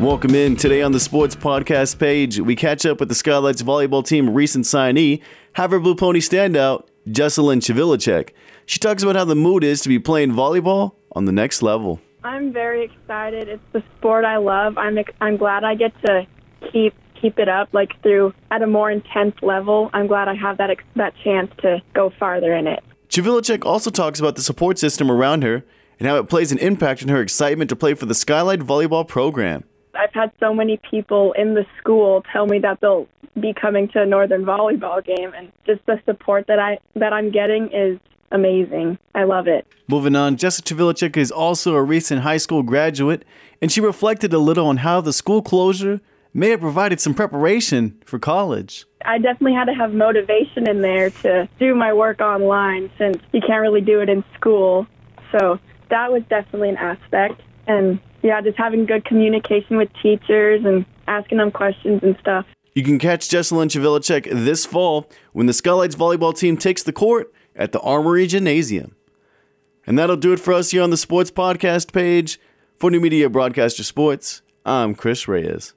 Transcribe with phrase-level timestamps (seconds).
[0.00, 0.56] Welcome in.
[0.56, 4.66] Today on the Sports Podcast page, we catch up with the Skylights volleyball team recent
[4.66, 5.22] signee,
[5.54, 8.32] Havre Blue Pony standout, Jesselyn Chivilicek.
[8.66, 11.98] She talks about how the mood is to be playing volleyball on the next level.
[12.24, 13.48] I'm very excited.
[13.48, 14.76] It's the sport I love.
[14.76, 16.26] I'm I'm glad I get to
[16.70, 19.88] keep keep it up like through at a more intense level.
[19.94, 22.84] I'm glad I have that that chance to go farther in it.
[23.08, 25.64] Chivilicek also talks about the support system around her
[25.98, 29.08] and how it plays an impact in her excitement to play for the Skylight volleyball
[29.08, 29.64] program.
[30.06, 33.08] I've had so many people in the school tell me that they'll
[33.40, 37.32] be coming to a Northern volleyball game, and just the support that I that I'm
[37.32, 37.98] getting is
[38.30, 38.98] amazing.
[39.14, 39.66] I love it.
[39.88, 43.24] Moving on, Jessica Chivilicek is also a recent high school graduate,
[43.60, 46.00] and she reflected a little on how the school closure
[46.32, 48.84] may have provided some preparation for college.
[49.04, 53.40] I definitely had to have motivation in there to do my work online since you
[53.40, 54.86] can't really do it in school.
[55.32, 57.40] So that was definitely an aspect.
[57.66, 62.46] And yeah, just having good communication with teachers and asking them questions and stuff.
[62.74, 67.32] You can catch Jesselyn Chivilicek this fall when the Skylights volleyball team takes the court
[67.54, 68.94] at the Armory Gymnasium.
[69.86, 72.38] And that'll do it for us here on the Sports Podcast page.
[72.76, 75.72] For New Media Broadcaster Sports, I'm Chris Reyes.